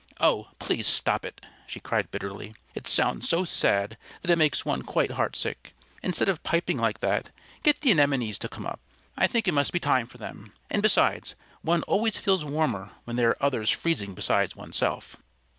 [0.19, 2.55] "Oh, please stop it!" she cried bitterly.
[2.73, 5.75] "It sounds so sad that it makes one quite heartsick.
[6.01, 7.29] Instead of piping like that,
[7.61, 8.79] get the Anemones to come up.
[9.15, 10.53] I think it must be time for them.
[10.71, 15.17] And besides, one always feels warmer when there are others freezing besides oneself."